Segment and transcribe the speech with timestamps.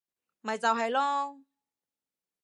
[0.41, 1.43] 咪就係囉